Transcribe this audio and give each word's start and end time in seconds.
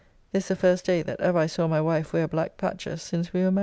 This 0.31 0.47
the 0.47 0.55
first 0.55 0.83
day 0.83 1.03
that 1.03 1.19
ever 1.21 1.37
I 1.37 1.45
saw 1.45 1.67
my 1.67 1.79
wife 1.79 2.11
wear 2.11 2.27
black 2.27 2.57
patches 2.57 3.03
since 3.03 3.33
we 3.33 3.43
were 3.43 3.51
married! 3.51 3.59